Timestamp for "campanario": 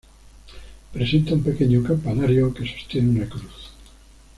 1.83-2.51